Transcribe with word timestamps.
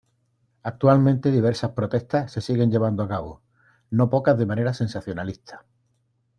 Actualmente 0.63 1.29
diversas 1.29 1.73
protestas 1.73 2.31
se 2.31 2.41
siguen 2.41 2.71
llevando 2.71 3.03
a 3.03 3.07
cabo, 3.07 3.43
no 3.91 4.09
pocas 4.09 4.35
de 4.35 4.47
manera 4.47 4.73
sensacionalista. 4.73 5.67